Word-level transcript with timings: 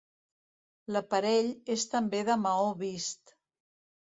L'aparell 0.95 1.51
és 1.75 1.85
també 1.93 2.23
de 2.31 2.39
maó 2.47 2.73
vist. 2.81 3.37